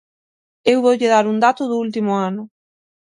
Eu 0.71 0.77
voulle 0.85 1.11
dar 1.13 1.25
un 1.31 1.37
dato 1.45 1.63
do 1.69 1.77
último 1.85 2.11
ano. 2.29 2.43